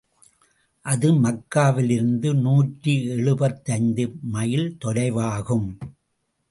அது 0.85 1.09
மக்காவிலிருந்து 1.23 2.33
நூற்றி 2.35 3.07
எழுபத்தைந்து 3.07 4.05
மைல் 4.31 4.77
தொலைவாகும். 4.85 5.69